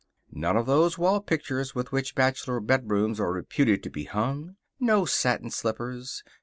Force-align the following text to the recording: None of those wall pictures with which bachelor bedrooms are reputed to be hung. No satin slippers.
None 0.31 0.57
of 0.57 0.65
those 0.65 0.97
wall 0.97 1.21
pictures 1.21 1.75
with 1.75 1.91
which 1.91 2.15
bachelor 2.15 2.59
bedrooms 2.59 3.19
are 3.19 3.31
reputed 3.31 3.83
to 3.83 3.91
be 3.91 4.05
hung. 4.05 4.55
No 4.79 5.05
satin 5.05 5.51
slippers. 5.51 6.23